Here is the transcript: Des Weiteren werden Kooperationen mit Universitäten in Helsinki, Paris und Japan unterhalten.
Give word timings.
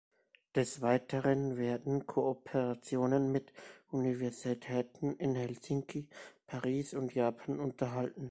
Des 0.55 0.81
Weiteren 0.81 1.57
werden 1.57 2.07
Kooperationen 2.07 3.31
mit 3.31 3.53
Universitäten 3.91 5.15
in 5.17 5.35
Helsinki, 5.35 6.07
Paris 6.47 6.95
und 6.95 7.13
Japan 7.13 7.59
unterhalten. 7.59 8.19